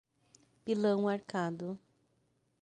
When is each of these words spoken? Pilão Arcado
Pilão 0.65 1.07
Arcado 1.07 1.79